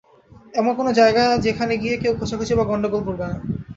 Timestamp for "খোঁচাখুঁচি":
2.19-2.53